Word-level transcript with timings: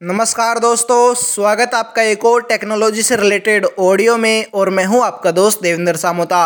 नमस्कार 0.00 0.58
दोस्तों, 0.58 1.14
स्वागत 1.14 1.74
आपका 1.74 2.02
एक 2.02 2.24
और 2.24 2.42
टेक्नोलॉजी 2.42 3.02
से 3.02 3.16
रिलेटेड 3.16 3.66
ऑडियो 3.78 4.16
में 4.16 4.46
और 4.54 4.70
मैं 4.70 4.84
हूँ 4.84 5.00
आपका 5.02 5.30
दोस्त 5.30 5.62
देवेंद्र 5.62 5.96
सामोता। 5.96 6.40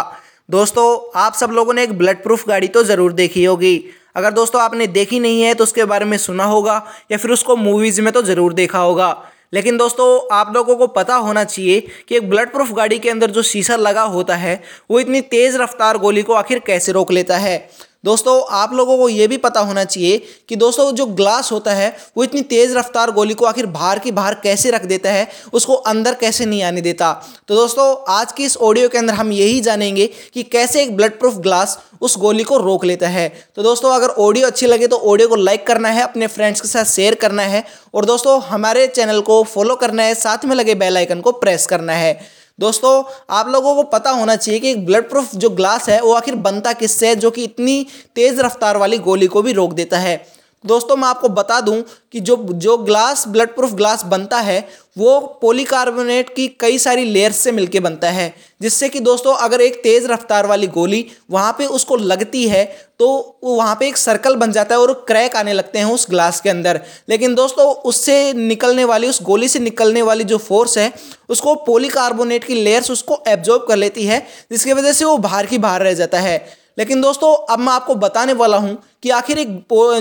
दोस्तों, 0.48 1.10
आप 1.20 1.34
सब 1.34 1.50
लोगों 1.50 1.74
ने 1.74 1.82
एक 1.84 1.96
ब्लड 1.98 2.22
प्रूफ 2.22 2.46
गाड़ी 2.48 2.68
तो 2.68 2.82
ज़रूर 2.82 3.12
देखी 3.12 3.44
होगी। 3.44 3.84
अगर 4.16 4.32
दोस्तों 4.32 4.62
आपने 4.62 4.86
देखी 4.88 5.21
नहीं 5.21 5.42
है 5.42 5.54
तो 5.54 5.64
उसके 5.64 5.84
बारे 5.84 6.04
में 6.04 6.16
सुना 6.18 6.44
होगा 6.44 6.82
या 7.12 7.18
फिर 7.18 7.30
उसको 7.30 7.56
मूवीज़ 7.56 8.00
में 8.00 8.12
तो 8.12 8.22
ज़रूर 8.22 8.52
देखा 8.52 8.78
होगा। 8.78 9.10
लेकिन 9.55 9.77
दोस्तों, 9.77 10.37
आप 10.37 10.53
लोगों 10.55 10.77
को 10.77 10.87
पता 10.89 11.14
होना 11.17 11.45
चाहिए 11.45 11.80
कि 12.09 12.17
एक 12.17 12.30
ब्लड 12.30 12.53
प्रूफ 12.53 12.73
गाड़ी 12.73 12.98
के 12.98 13.11
अंदर 13.11 13.30
जो 13.30 13.43
शीशा 13.43 13.77
लगा 13.77 14.03
होता 14.05 14.37
है, 14.37 14.61
वो 14.91 15.01
इतनी 15.01 15.21
तेज़ 15.23 15.59
रफ्तार 15.59 15.98
गोली 15.98 16.23
को 16.23 16.35
आखिर 16.35 16.59
कैसे 16.67 16.93
रोक 16.93 17.12
लेता 17.12 17.39
है? 17.39 17.69
दोस्तों, 18.05 18.43
आप 18.51 18.73
लोगों 18.73 18.96
को 18.98 19.09
ये 19.09 19.27
भी 19.27 19.37
पता 19.37 19.61
होना 19.61 19.85
चाहिए 19.85 20.23
कि 20.49 20.57
दोस्तों, 20.57 20.93
जो 20.93 21.07
ग्लास 21.07 21.53
होता 21.53 21.75
है, 21.75 21.96
वो 22.17 22.25
इतनी 22.25 22.43
तेज़ 22.43 22.77
रफ्तार 22.79 23.11
गोली 23.11 23.35
को 23.35 23.45
आखिर 23.45 23.67
बाहर 23.67 23.99
की 23.99 24.12
बाहर 24.12 24.35
कैसे 24.35 24.71
रख 24.71 24.85
देता 24.85 25.11
है, 25.11 25.29
उसको 25.53 25.75
अंदर 25.75 26.14
कैसे 26.14 26.46
नहीं 26.46 26.63
आने 26.63 26.81
देता। 26.81 27.13
तो 27.49 27.55
दोस्तों, 27.55 28.05
आज 28.08 28.32
की 28.32 28.44
इस 28.44 28.57
ऑडियो 28.57 28.89
के 28.89 28.99
अंदर 28.99 29.14
हम 29.14 29.32
यही 29.32 29.61
जानेंगे 29.61 30.07
कि 30.35 30.43
कैसे 30.43 30.82
एक 30.82 30.96
ब्लड 30.96 31.18
प्रूफ 31.18 31.35
ग्लास 31.35 31.79
उस 32.00 32.17
गोली 32.19 32.45
को 32.45 32.56
रोक 32.56 32.84
लेता 32.84 33.09
है। 33.09 33.28
तो 33.56 33.62
दोस्तों, 33.62 33.92
अगर 33.92 34.08
ऑडियो 34.08 34.47
अच्छी 34.47 34.67
लगे 34.67 34.86
तो 34.86 34.97
ऑडियो 34.97 35.28
को 35.28 35.36
लाइक 35.36 35.67
करना 35.67 35.89
है, 35.89 36.03
अपने 36.03 36.27
फ्रेंड्स 36.27 36.61
के 36.61 36.69
साथ 36.69 36.84
शेयर 36.84 37.14
करना 37.14 37.42
है 37.42 37.64
और 37.95 38.05
दोस्तों, 38.05 38.41
हमारे 38.42 38.86
चैनल 38.86 39.20
को 39.20 39.42
फॉलो 39.45 39.77
करना 39.77 40.03
है, 40.03 40.14
साथ 40.14 40.44
में 40.44 40.56
लगे 40.56 40.75
बेल 40.75 40.97
आइकन 40.97 41.20
को 41.20 41.33
प्रेस 41.33 41.67
करना 41.67 41.92
है। 41.92 42.19
दोस्तों, 42.58 43.03
आप 43.31 43.48
लोगों 43.48 43.75
को 43.75 43.83
पता 43.83 44.11
होना 44.11 44.36
चाहिए 44.36 44.61
कि 44.61 44.75
ब्लड 44.77 45.08
प्रूफ 45.08 45.34
जो 45.34 45.50
ग्लास 45.50 45.89
है, 45.89 46.00
वो 46.00 46.12
आखिर 46.12 46.34
बनता 46.34 46.72
किससे 46.72 47.08
है, 47.08 47.17
जो 47.17 47.31
कि 47.31 47.44
इतनी 47.44 47.86
तेज़ 48.14 48.41
रफ्तार 48.41 48.77
वाली 48.77 48.98
गोली 48.98 49.27
को 49.27 49.42
भी 49.42 49.53
रोक 49.53 49.72
देता 49.72 49.98
है। 49.98 50.39
दोस्तों, 50.64 50.97
मैं 50.97 51.09
आपको 51.09 51.28
बता 51.28 51.61
दूँ 51.61 51.83
कि 52.12 52.20
जो 52.20 52.37
जो 52.53 52.77
ग्लास 52.78 53.27
ब्लड 53.28 53.55
प्रूफ 53.55 53.73
ग्लास 53.73 54.03
बनता 54.05 54.39
है, 54.39 54.67
वो 54.98 55.20
पॉलीकार्बोनेट 55.42 56.34
की 56.36 56.47
कई 56.61 56.78
सारी 56.78 57.05
लेयर्स 57.05 57.36
से 57.36 57.52
मिलके 57.52 57.80
बनता 57.80 58.11
है। 58.11 58.34
जिससे 58.62 58.89
कि 58.89 59.00
दोस्तों, 59.00 59.34
अगर 59.34 59.61
एक 59.61 59.83
तेज़ 59.83 60.06
रफ्तार 60.08 60.47
वाली 60.47 60.67
गोली 60.67 61.05
वहाँ 61.30 61.55
पे 61.58 61.67
उसको 61.67 61.97
लगती 61.97 62.47
है 62.48 62.64
तो 63.00 63.39
वहाँ 63.44 63.77
पे 63.80 63.89
एक 63.89 63.97
सर्कल 63.97 64.36
बन 64.36 64.52
जाता 64.52 64.75
है 64.75 64.80
और 64.80 64.92
क्रैक 65.08 65.36
आने 65.36 65.52
लगते 65.52 65.78
हैं 65.78 65.86
उस 65.86 66.06
ग्लास 66.11 66.41
के 66.41 66.50
अंदर। 66.50 66.80
लेकिन 67.08 67.34
दोस्तों, 67.34 67.67
उससे 67.67 68.33
निकलने 68.33 68.84
वाली, 68.84 69.08
उस 69.08 69.22
गोली 69.22 69.48
से 69.48 69.58
निकलने 69.58 70.02
वाली 70.02 70.24
जो 70.24 70.39
फोर्स 70.39 70.78
है, 70.78 70.92
उसको 71.28 71.55
पॉलीकार्बोनेट 71.64 72.45
की 72.45 72.55
लेयर्स 72.55 72.91
उसको 72.91 73.22
एब्जॉर्ब 73.28 73.64
कर 73.69 73.77
लेती 73.77 74.05
है, 74.05 74.27
जिसकी 74.52 74.72
वजह 74.72 74.92
से 74.92 75.05
वो 75.05 75.17
बाहर 75.19 75.47
की 75.47 75.58
बाहर 75.58 75.83
रह 75.83 75.95
जाता 75.95 76.20
है। 76.20 76.59
लेकिन 76.81 77.00
दोस्तों, 77.00 77.34
अब 77.47 77.59
मैं 77.59 77.73
आपको 77.73 77.95
बताने 77.95 78.33
वाला 78.33 78.56
हूँ 78.56 78.77
कि 79.03 79.11
आखिर 79.11 79.39
एक 79.39 79.48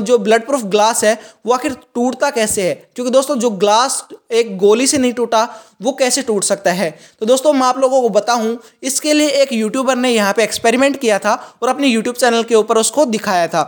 जो 0.03 0.17
ब्लड 0.17 0.45
प्रूफ 0.45 0.61
ग्लास 0.65 1.03
है, 1.03 1.13
वो 1.45 1.53
आखिर 1.53 1.73
टूटता 1.95 2.29
कैसे 2.29 2.67
है? 2.67 2.73
क्योंकि 2.95 3.11
दोस्तों, 3.11 3.35
जो 3.35 3.49
ग्लास 3.49 4.03
एक 4.31 4.55
गोली 4.57 4.85
से 4.87 4.97
नहीं 4.97 5.13
टूटा, 5.13 5.43
वो 5.81 5.91
कैसे 5.91 6.21
टूट 6.21 6.43
सकता 6.43 6.71
है? 6.71 6.89
तो 7.19 7.25
दोस्तों, 7.25 7.53
मैं 7.53 7.67
आप 7.67 7.77
लोगों 7.77 8.01
को 8.01 8.09
बताऊँ, 8.09 8.57
इसके 8.83 9.13
लिए 9.13 9.29
एक 9.41 9.51
यूट्यूबर 9.53 9.95
ने 9.95 10.11
यहाँ 10.11 10.33
पे 10.33 10.43
एक्सपेरिमेंट 10.43 10.99
किया 10.99 11.17
था 11.19 11.33
और 11.63 11.69
अपने 11.69 11.87
यूट्यूब 11.87 12.15
चैनल 12.15 12.43
के 12.43 12.55
ऊपर 12.55 12.77
उसको 12.77 13.05
दिखाया 13.05 13.47
था। 13.47 13.63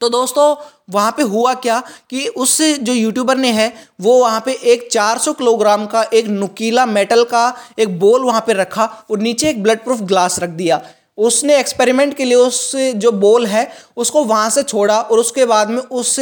तो 0.00 0.08
दोस्तों, 0.08 0.54
वहाँ 0.90 1.10
पे 1.16 1.22
हुआ 1.22 1.52
क्या 1.54 1.82
कि 2.10 2.26
उस 2.26 2.60
जो 2.62 2.92
यूट्यूबर 2.92 3.36
ने 3.36 3.50
है, 3.52 3.72
वो 4.00 4.16
वहाँ 4.20 4.40
पे 4.40 4.52
एक 4.64 4.88
400 4.92 5.32
किलोग्राम 5.32 5.84
का 5.86 6.02
एक 6.02 6.28
नुकीला 6.28 6.86
मेटल 6.86 7.24
का 7.24 7.42
एक 7.78 7.98
बोल 7.98 8.24
वहाँ 8.24 8.40
पे 8.46 8.52
रखा 8.52 8.84
और 9.10 9.18
नीचे 9.18 9.48
एक 9.50 9.62
ब्लड 9.62 9.84
प्रूफ 9.84 10.00
ग्लास 10.02 10.38
रख 10.38 10.50
दिया। 10.50 10.80
उसने 11.20 11.58
एक्सपेरिमेंट 11.58 12.14
के 12.16 12.24
लिए 12.24 12.36
उस 12.36 12.70
जो 12.96 13.10
बोल 13.12 13.46
है, 13.46 13.70
उसको 13.96 14.24
वहाँ 14.24 14.50
से 14.50 14.62
छोड़ा 14.62 15.00
और 15.00 15.18
उसके 15.18 15.44
बाद 15.44 15.70
में 15.70 15.78
उस 15.78 16.16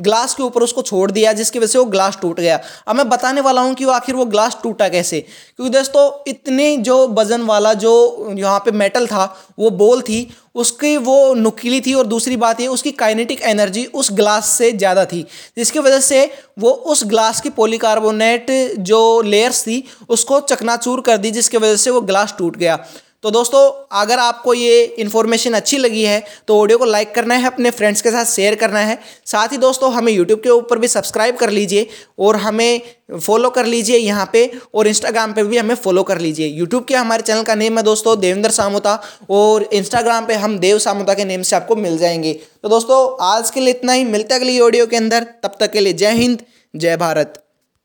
ग्लास 0.00 0.34
के 0.34 0.42
ऊपर 0.42 0.62
उसको 0.62 0.82
छोड़ 0.82 1.10
दिया, 1.10 1.32
जिसकी 1.32 1.58
वजह 1.58 1.66
से 1.66 1.78
वो 1.78 1.84
ग्लास 1.86 2.18
टूट 2.22 2.40
गया। 2.40 2.60
अब 2.88 2.96
मैं 2.96 3.08
बताने 3.08 3.40
वाला 3.40 3.60
हूँ 3.60 3.74
कि 3.74 3.84
आखिर 3.92 4.14
वो 4.14 4.24
ग्लास 4.26 4.58
टूटा 4.62 4.88
कैसे। 4.88 5.20
क्योंकि 5.20 5.70
दोस्तों, 5.70 6.10
इतने 6.26 6.76
जो 6.78 7.06
वज़न 7.10 7.42
वाला 7.44 7.72
जो 7.74 7.92
यहाँ 8.30 8.58
पे 8.58 8.70
मेटल 8.72 9.06
था, 9.06 9.24
वो 9.58 9.70
बोल 9.72 10.02
थी, 10.02 10.28
उसकी 10.54 10.96
वो 10.98 11.34
नुकीली 11.34 11.80
थी 11.80 11.94
और 11.94 12.06
दूसरी 12.06 12.36
बात 12.36 12.60
ये, 12.60 12.66
उसकी 12.68 12.90
काइनेटिक 12.92 13.42
एनर्जी 13.42 13.84
उस 13.86 14.12
ग्लास 14.12 14.48
से 14.48 14.70
ज़्यादा 14.72 15.04
थी, 15.04 15.24
जिसकी 15.56 15.78
वजह 15.78 16.00
से 16.00 16.24
वो 16.58 16.70
उस 16.70 17.04
ग्लास 17.06 17.40
की 17.40 17.50
पॉलीकार्बोनेट 17.52 18.50
जो 18.80 19.00
लेयर्स 19.22 19.62
थी, 19.62 19.82
उसको 20.08 20.40
चकनाचूर 20.42 21.00
कर 21.00 21.16
दी, 21.16 21.30
जिसकी 21.30 21.56
वजह 21.56 21.76
से 21.76 21.90
वो 21.90 22.00
ग्लास 22.02 22.34
टूट 22.38 22.56
गया। 22.56 22.78
तो 23.24 23.30
दोस्तों, 23.30 23.60
अगर 23.92 24.18
आपको 24.18 24.54
ये 24.54 24.82
इन्फॉर्मेशन 24.98 25.52
अच्छी 25.52 25.78
लगी 25.78 26.02
है 26.02 26.22
तो 26.48 26.58
ऑडियो 26.60 26.78
को 26.78 26.84
लाइक 26.84 27.14
करना 27.14 27.34
है, 27.34 27.46
अपने 27.46 27.70
फ्रेंड्स 27.70 28.02
के 28.02 28.10
साथ 28.10 28.24
शेयर 28.24 28.54
करना 28.54 28.78
है। 28.80 28.98
साथ 29.26 29.48
ही 29.48 29.56
दोस्तों, 29.58 29.92
हमें 29.92 30.12
यूट्यूब 30.12 30.40
के 30.40 30.48
ऊपर 30.50 30.78
भी 30.78 30.88
सब्सक्राइब 30.88 31.36
कर 31.36 31.50
लीजिए 31.50 31.86
और 32.18 32.36
हमें 32.36 32.80
फॉलो 33.16 33.50
कर 33.50 33.66
लीजिए 33.66 33.96
यहाँ 33.96 34.28
पे 34.32 34.50
और 34.74 34.86
इंस्टाग्राम 34.86 35.32
पे 35.32 35.44
भी 35.44 35.58
हमें 35.58 35.74
फॉलो 35.74 36.02
कर 36.02 36.18
लीजिए। 36.18 36.46
यूट्यूब 36.48 36.84
के 36.84 36.94
हमारे 36.94 37.22
चैनल 37.22 37.42
का 37.42 37.54
नेम 37.54 37.78
है 37.78 37.82
दोस्तों, 37.84 38.18
देवेंद्र 38.20 38.50
सामोता 38.50 38.98
और 39.30 39.68
इंस्टाग्राम 39.72 40.26
पे 40.26 40.34
हम 40.36 40.58
देव 40.58 40.78
सामोता 40.78 41.14
के 41.14 41.24
नेम 41.24 41.42
से 41.42 41.56
आपको 41.56 41.76
मिल 41.76 41.98
जाएँगे। 41.98 42.32
तो 42.32 42.68
दोस्तों, 42.68 43.16
आज 43.26 43.50
के 43.50 43.60
लिए 43.60 43.70
इतना 43.70 43.92
ही। 43.92 44.04
मिलते 44.06 44.34
अगली 44.34 44.58
ऑडियो 44.60 44.86
के 44.86 44.96
अंदर। 44.96 45.26
तब 45.42 45.56
तक 45.60 45.72
के 45.72 45.80
लिए 45.80 45.92
जय 45.94 46.12
हिंद, 46.14 46.42
जय 46.74 46.96
भारत। 46.96 47.42